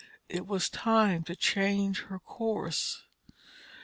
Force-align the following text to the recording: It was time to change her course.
It 0.29 0.47
was 0.47 0.67
time 0.67 1.21
to 1.25 1.35
change 1.35 2.05
her 2.05 2.17
course. 2.17 3.03